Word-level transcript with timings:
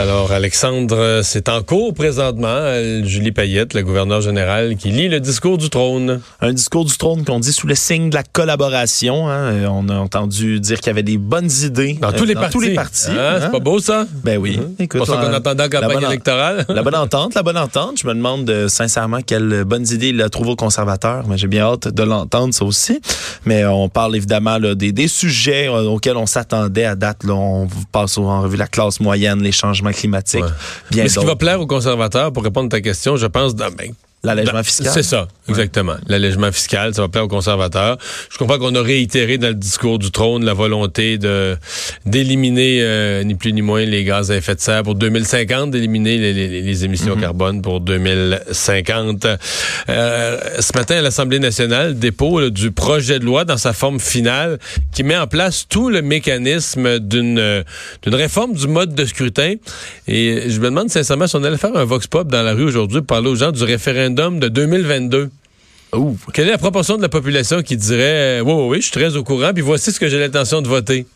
Alors, 0.00 0.32
Alexandre, 0.32 1.20
c'est 1.22 1.50
en 1.50 1.62
cours 1.62 1.92
présentement. 1.92 2.72
Julie 3.04 3.32
Payette, 3.32 3.74
la 3.74 3.82
gouverneure 3.82 4.22
générale, 4.22 4.76
qui 4.76 4.88
lit 4.88 5.10
le 5.10 5.20
discours 5.20 5.58
du 5.58 5.68
trône. 5.68 6.22
Un 6.40 6.54
discours 6.54 6.86
du 6.86 6.96
trône 6.96 7.22
qu'on 7.22 7.38
dit 7.38 7.52
sous 7.52 7.66
le 7.66 7.74
signe 7.74 8.08
de 8.08 8.14
la 8.14 8.22
collaboration. 8.22 9.28
Hein. 9.28 9.66
On 9.68 9.90
a 9.90 9.96
entendu 9.96 10.58
dire 10.58 10.78
qu'il 10.78 10.86
y 10.86 10.90
avait 10.90 11.02
des 11.02 11.18
bonnes 11.18 11.50
idées 11.64 11.98
dans 12.00 12.12
tous 12.12 12.24
les 12.24 12.32
partis. 12.32 12.50
Tous 12.50 12.60
les 12.60 12.72
partis 12.72 13.10
hein? 13.10 13.40
C'est 13.42 13.50
pas 13.50 13.58
beau, 13.58 13.78
ça? 13.78 14.06
Ben 14.24 14.38
oui. 14.38 14.58
C'est 14.78 14.86
Pour 14.86 15.06
ça 15.06 15.18
qu'on 15.18 15.34
attendait 15.34 15.64
en 15.64 15.68
campagne 15.68 16.02
électorale. 16.02 16.64
la 16.70 16.82
bonne 16.82 16.96
entente, 16.96 17.34
la 17.34 17.42
bonne 17.42 17.58
entente. 17.58 18.00
Je 18.00 18.06
me 18.06 18.14
demande 18.14 18.48
euh, 18.48 18.68
sincèrement 18.68 19.20
quelles 19.20 19.64
bonnes 19.64 19.86
idées 19.86 20.08
il 20.08 20.22
a 20.22 20.30
trouvées 20.30 20.52
aux 20.52 20.56
conservateurs, 20.56 21.26
mais 21.28 21.36
j'ai 21.36 21.46
bien 21.46 21.64
hâte 21.64 21.88
de 21.88 22.02
l'entendre, 22.02 22.54
ça 22.54 22.64
aussi. 22.64 23.02
Mais 23.44 23.66
on 23.66 23.90
parle 23.90 24.16
évidemment 24.16 24.56
là, 24.56 24.74
des, 24.74 24.92
des, 24.92 25.08
sujets 25.08 25.68
euh, 25.68 25.82
auxquels 25.82 26.16
on 26.16 26.24
s'attendait 26.24 26.86
à 26.86 26.94
date. 26.94 27.22
Là, 27.24 27.34
on 27.34 27.68
passe 27.92 28.16
en 28.16 28.40
revue 28.40 28.56
la 28.56 28.66
classe 28.66 28.98
moyenne, 29.00 29.42
les 29.42 29.52
changements 29.52 29.89
climatique. 29.92 30.44
Bien 30.90 31.04
Mais 31.04 31.08
ce 31.08 31.20
qui 31.20 31.26
va 31.26 31.36
plaire 31.36 31.60
aux 31.60 31.66
conservateurs, 31.66 32.32
pour 32.32 32.42
répondre 32.42 32.66
à 32.66 32.70
ta 32.70 32.80
question, 32.80 33.16
je 33.16 33.26
pense, 33.26 33.54
dans, 33.54 33.70
ben, 33.70 33.92
L'allègement 34.22 34.62
fiscal. 34.62 34.92
C'est 34.92 35.02
ça, 35.02 35.28
exactement. 35.50 35.96
L'allègement 36.06 36.50
fiscal, 36.52 36.94
ça 36.94 37.02
va 37.02 37.08
plaire 37.08 37.24
aux 37.24 37.28
conservateurs. 37.28 37.98
Je 38.30 38.38
comprends 38.38 38.58
qu'on 38.58 38.74
a 38.74 38.82
réitéré 38.82 39.38
dans 39.38 39.48
le 39.48 39.54
discours 39.54 39.98
du 39.98 40.10
trône 40.10 40.44
la 40.44 40.54
volonté 40.54 41.18
de 41.18 41.56
d'éliminer 42.06 42.78
euh, 42.82 43.22
ni 43.24 43.34
plus 43.34 43.52
ni 43.52 43.62
moins 43.62 43.84
les 43.84 44.04
gaz 44.04 44.30
à 44.30 44.36
effet 44.36 44.54
de 44.54 44.60
serre 44.60 44.82
pour 44.82 44.94
2050, 44.94 45.70
d'éliminer 45.70 46.18
les, 46.18 46.84
émissions 46.84 47.16
mm-hmm. 47.16 47.20
carbone 47.20 47.62
pour 47.62 47.80
2050. 47.80 49.26
Euh, 49.88 50.38
ce 50.60 50.72
matin, 50.76 50.96
à 50.96 51.02
l'Assemblée 51.02 51.38
nationale, 51.38 51.98
dépôt 51.98 52.50
du 52.50 52.70
projet 52.70 53.18
de 53.18 53.24
loi 53.24 53.44
dans 53.44 53.58
sa 53.58 53.72
forme 53.72 54.00
finale 54.00 54.58
qui 54.92 55.02
met 55.02 55.16
en 55.16 55.26
place 55.26 55.66
tout 55.68 55.90
le 55.90 56.02
mécanisme 56.02 56.98
d'une 56.98 57.64
d'une 58.02 58.14
réforme 58.14 58.54
du 58.54 58.66
mode 58.66 58.94
de 58.94 59.04
scrutin. 59.04 59.54
Et 60.06 60.44
je 60.48 60.60
me 60.60 60.66
demande 60.66 60.90
sincèrement 60.90 61.26
si 61.26 61.36
on 61.36 61.44
allait 61.44 61.56
faire 61.56 61.76
un 61.76 61.84
vox 61.84 62.06
pop 62.06 62.28
dans 62.28 62.42
la 62.42 62.54
rue 62.54 62.64
aujourd'hui 62.64 62.98
pour 62.98 63.06
parler 63.06 63.28
aux 63.28 63.36
gens 63.36 63.52
du 63.52 63.64
référendum 63.64 64.38
de 64.38 64.48
2022. 64.48 65.30
Quelle 66.32 66.48
est 66.48 66.52
la 66.52 66.58
proportion 66.58 66.96
de 66.96 67.02
la 67.02 67.08
population 67.08 67.62
qui 67.62 67.76
dirait 67.76 68.40
oui, 68.40 68.52
oui, 68.52 68.66
oui, 68.68 68.76
je 68.78 68.82
suis 68.82 68.92
très 68.92 69.16
au 69.16 69.24
courant, 69.24 69.52
puis 69.52 69.62
voici 69.62 69.92
ce 69.92 69.98
que 69.98 70.08
j'ai 70.08 70.18
l'intention 70.18 70.62
de 70.62 70.68
voter? 70.68 71.06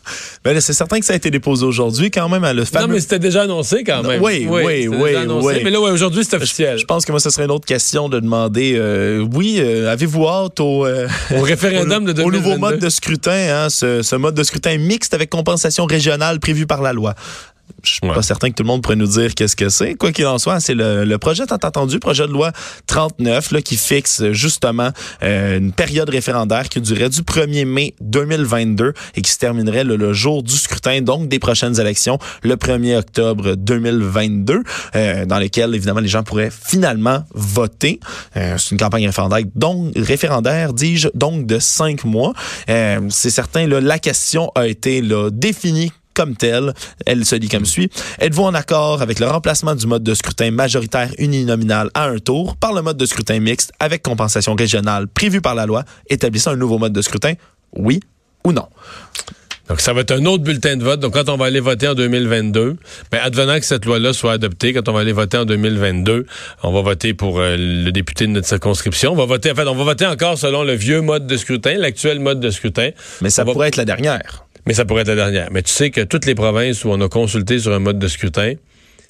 Ben, 0.45 0.61
c'est 0.61 0.73
certain 0.73 0.99
que 0.99 1.07
ça 1.07 1.13
a 1.13 1.17
été 1.17 1.31
déposé 1.31 1.65
aujourd'hui 1.65 2.11
quand 2.11 2.29
même 2.29 2.45
à 2.45 2.53
le 2.53 2.65
fameux... 2.65 2.87
Non, 2.87 2.93
mais 2.95 3.01
c'était 3.01 3.19
déjà 3.19 3.43
annoncé 3.43 3.85
quand 3.85 4.03
même. 4.03 4.23
oui, 4.23 4.47
oui, 4.49 4.89
oui, 4.89 5.29
oui, 5.41 5.61
Mais 5.63 5.71
là, 5.71 5.81
aujourd'hui, 5.81 6.25
c'est 6.25 6.37
officiel. 6.37 6.79
Je, 6.79 6.85
pense 6.85 7.05
que 7.05 7.13
moi, 7.13 7.21
ce 7.21 7.31
serait 7.31 7.45
une 7.45 7.51
autre 7.51 7.67
question 7.67 8.09
de 8.09 8.19
demander, 8.19 8.75
euh, 8.77 9.27
oui, 9.35 9.59
euh, 9.59 9.93
avez-vous 9.93 10.27
hâte 10.27 10.61
au... 10.61 10.87
Euh, 10.87 11.07
au 11.37 11.43
référendum 11.43 12.05
de 12.07 12.13
2022? 12.13 12.23
Au 12.23 12.31
nouveau 12.31 12.59
mode 12.59 12.81
de 12.81 12.89
scrutin, 12.89 13.31
hein, 13.31 13.71
ce, 13.71 14.03
ce 14.03 14.17
mode 14.17 14.35
de 14.35 14.43
scrutin 14.43 14.77
mixte 14.79 15.15
avec 15.15 15.31
compensation 15.31 15.85
régionale 15.87 16.41
prévue 16.41 16.67
par 16.67 16.83
la 16.83 16.93
loi? 16.93 17.15
Je 17.85 17.93
suis 17.93 18.01
pas 18.01 18.23
certain 18.23 18.49
que 18.49 18.55
tout 18.55 18.63
le 18.63 18.69
monde 18.69 18.83
pourrait 18.83 18.97
nous 18.97 19.07
dire 19.07 19.35
qu'est-ce 19.35 19.57
que 19.57 19.69
c'est. 19.69 19.95
Quoi 19.95 20.11
qu'il 20.11 20.27
en 20.27 20.39
soit, 20.39 20.59
c'est 20.61 20.75
le, 20.75 21.17
projet 21.19 21.47
tant 21.47 21.57
entendu, 21.57 21.99
projet 21.99 22.27
de 22.27 22.33
loi 22.33 22.51
39, 22.87 23.53
là, 23.53 23.63
qui 23.63 23.77
fixe 23.77 24.31
justement 24.33 24.91
euh, 25.23 25.59
une 25.59 25.73
période 25.73 26.09
référendaire 26.09 26.69
qui 26.69 26.81
durerait 26.81 27.11
du 27.11 27.21
1er 27.21 27.67
mai 27.67 27.95
2022 28.01 28.95
et 29.15 29.23
qui 29.23 29.31
se 29.31 29.39
terminerait 29.39 29.85
le, 29.85 30.13
jour 30.13 30.43
du 30.43 30.55
scrutin, 30.55 31.03
donc 31.03 31.29
des 31.29 31.39
prochaines 31.39 31.79
élections, 31.79 32.19
le 32.43 32.57
1er 32.57 32.99
octobre 32.99 33.55
2022, 33.55 34.63
euh, 34.95 35.27
dans 35.27 35.39
lesquelles 35.39 35.75
évidemment 35.75 36.01
les 36.01 36.09
gens 36.09 36.23
pourraient 36.23 36.51
finalement 36.53 37.25
voter. 37.35 38.01
Euh, 38.37 38.57
c'est 38.59 38.71
une 38.71 38.79
campagne 38.79 39.07
référendaire, 39.07 39.43
donc 39.55 39.93
référendaire, 39.97 40.73
dis-je, 40.73 41.09
donc 41.15 41.47
de 41.47 41.59
cinq 41.59 42.05
mois. 42.05 42.33
c'est 42.67 43.31
certain, 43.31 43.67
là, 43.67 43.81
la 43.81 43.99
question 43.99 44.51
a 44.55 44.67
été 44.67 45.03
là, 45.03 45.31
définie 45.31 45.93
comme 46.15 46.37
telle. 46.37 46.73
Elle 47.07 47.25
se 47.25 47.37
dit 47.37 47.49
comme 47.49 47.67
suit. 47.67 47.91
Êtes-vous 48.21 48.45
en 48.45 48.55
accord 48.55 49.03
avec 49.03 49.19
le 49.19 49.27
remplacement 49.27 49.75
du 49.75 49.87
mode 49.87 50.03
de 50.03 50.15
scrutin 50.15 50.51
majoritaire 50.51 51.11
uninominal 51.19 51.91
à 51.95 52.05
un 52.05 52.19
tour 52.19 52.57
par 52.57 52.73
le 52.73 52.83
mode 52.83 52.97
de 52.97 53.07
scrutin 53.07 53.41
mixte 53.41 53.73
avec 53.81 54.03
compensation 54.03 54.55
régionale 54.55 55.09
prévu 55.09 55.41
par 55.41 55.55
la 55.55 55.67
loi, 55.67 55.85
établissant 56.09 56.53
un 56.53 56.57
nouveau 56.57 56.79
mode 56.79 56.93
de 56.93 57.03
scrutin? 57.03 57.35
Oui 57.77 58.01
ou 58.45 58.53
non? 58.53 58.69
Donc, 59.69 59.81
ça 59.81 59.95
va 59.95 60.03
être 60.03 60.11
un 60.11 60.25
autre 60.27 60.45
bulletin 60.45 60.77
de 60.77 60.85
vote. 60.85 61.01
Donc, 61.01 61.15
quand 61.15 61.29
on 61.31 61.39
va 61.39 61.47
aller 61.47 61.61
voter 61.61 61.89
en 61.89 61.95
2022, 61.95 62.77
ben, 63.11 63.21
advenant 63.23 63.59
que 63.59 63.65
cette 63.65 63.87
loi-là 63.87 64.13
soit 64.13 64.33
adoptée, 64.33 64.75
quand 64.75 64.89
on 64.89 64.93
va 64.93 65.01
aller 65.01 65.13
voter 65.13 65.39
en 65.39 65.47
2022, 65.47 66.27
on 66.63 66.73
va 66.73 66.83
voter 66.83 67.15
pour 67.15 67.41
euh, 67.41 67.57
le 67.57 67.91
député 67.91 68.27
de 68.27 68.33
notre 68.33 68.47
circonscription. 68.47 69.13
On 69.13 69.17
va 69.17 69.25
voter, 69.25 69.53
en 69.53 69.55
fait, 69.55 69.67
on 69.67 69.75
va 69.75 69.85
voter 69.85 70.07
encore 70.07 70.37
selon 70.37 70.65
le 70.65 70.75
vieux 70.75 71.01
mode 71.01 71.27
de 71.27 71.37
scrutin, 71.39 71.77
l'actuel 71.79 72.21
mode 72.21 72.41
de 72.41 72.51
scrutin. 72.51 72.91
Mais 73.23 73.31
ça 73.31 73.45
pourrait 73.47 73.69
être 73.69 73.77
la 73.77 73.87
dernière. 73.87 74.44
Mais 74.67 74.75
ça 74.75 74.85
pourrait 74.85 75.03
être 75.03 75.09
la 75.09 75.17
dernière. 75.17 75.49
Mais 75.51 75.63
tu 75.63 75.71
sais 75.71 75.91
que 75.91 76.01
toutes 76.01 76.27
les 76.27 76.35
provinces 76.35 76.85
où 76.85 76.89
on 76.89 77.01
a 77.01 77.09
consulté 77.09 77.59
sur 77.59 77.73
un 77.73 77.79
mode 77.79 77.99
de 77.99 78.09
scrutin, 78.09 78.55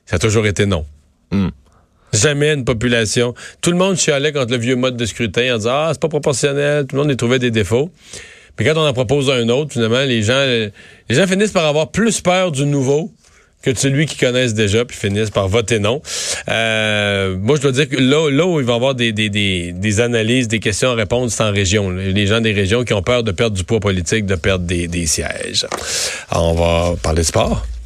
ça 0.07 0.17
a 0.17 0.19
toujours 0.19 0.47
été 0.47 0.67
non. 0.67 0.85
Hmm. 1.31 1.49
Jamais 2.13 2.53
une 2.53 2.65
population. 2.65 3.35
Tout 3.61 3.71
le 3.71 3.77
monde 3.77 3.97
chialait 3.97 4.33
contre 4.33 4.53
le 4.53 4.59
vieux 4.59 4.77
mode 4.77 4.97
de 4.97 5.05
scrutin 5.05 5.55
en 5.55 5.59
disant 5.59 5.71
Ah, 5.73 5.91
c'est 5.93 6.01
pas 6.01 6.09
proportionnel, 6.09 6.87
tout 6.87 6.97
le 6.97 7.03
monde 7.03 7.11
y 7.11 7.17
trouvait 7.17 7.39
des 7.39 7.51
défauts. 7.51 7.91
Mais 8.59 8.65
quand 8.65 8.77
on 8.77 8.87
en 8.87 8.93
propose 8.93 9.31
un 9.31 9.49
autre, 9.49 9.73
finalement, 9.73 10.03
les 10.03 10.23
gens, 10.23 10.45
les 10.45 10.73
gens 11.11 11.27
finissent 11.27 11.51
par 11.51 11.65
avoir 11.65 11.91
plus 11.91 12.21
peur 12.21 12.53
du 12.53 12.67
nouveau 12.67 13.11
que 13.65 13.75
celui 13.75 14.07
qu'ils 14.07 14.21
connaissent 14.21 14.55
déjà, 14.55 14.85
puis 14.85 14.97
finissent 14.97 15.31
par 15.31 15.49
voter 15.49 15.79
non. 15.79 16.03
Euh, 16.49 17.37
moi, 17.41 17.57
je 17.57 17.63
dois 17.63 17.73
dire 17.73 17.89
que 17.89 17.97
là, 17.97 18.31
là 18.31 18.47
où 18.47 18.61
il 18.61 18.67
va 18.67 18.75
y 18.75 18.77
avoir 18.77 18.95
des, 18.95 19.13
des, 19.13 19.31
des, 19.31 19.73
des 19.73 20.01
analyses, 20.01 20.49
des 20.49 20.61
questions 20.61 20.91
à 20.91 20.95
répondre, 20.95 21.31
c'est 21.31 21.43
en 21.43 21.53
région. 21.53 21.91
Les 21.91 22.27
gens 22.27 22.41
des 22.41 22.53
régions 22.53 22.85
qui 22.85 22.93
ont 22.93 23.03
peur 23.03 23.23
de 23.23 23.33
perdre 23.33 23.57
du 23.57 23.65
poids 23.65 23.81
politique, 23.81 24.27
de 24.27 24.35
perdre 24.35 24.67
des, 24.67 24.87
des 24.87 25.07
sièges. 25.07 25.67
Alors, 26.31 26.51
on 26.51 26.55
va 26.55 26.97
parler 27.03 27.23
de 27.23 27.27
sport. 27.27 27.67